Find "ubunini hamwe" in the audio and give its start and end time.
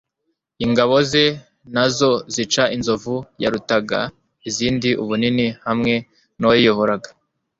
5.01-5.93